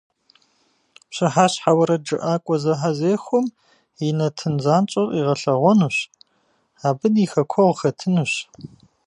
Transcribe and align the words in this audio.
Пщыхьэщхьэ 1.09 1.71
уэрэджыӏакӏуэ 1.77 2.55
зэхьэзэхуэм 2.63 3.45
и 4.07 4.07
нэтын 4.17 4.55
занщӏэр 4.63 5.07
къигъэлъэгъуэнущ, 5.11 5.97
абы 6.87 7.07
ди 7.13 7.25
хэкуэгъу 7.31 7.77
хэтынущ. 7.79 8.33